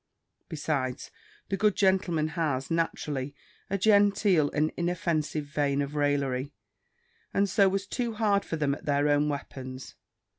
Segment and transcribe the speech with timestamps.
[0.49, 1.11] Besides,
[1.49, 3.35] the good gentleman has, naturally,
[3.69, 6.53] a genteel and inoffensive vein of raillery,
[7.35, 9.93] and so was too hard for them at their own weapons.